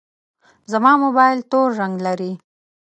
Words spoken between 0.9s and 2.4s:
موبایل تور رنګ لري.